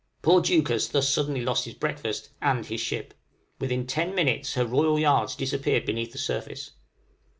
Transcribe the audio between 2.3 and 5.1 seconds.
and his ship; within ten minutes her royal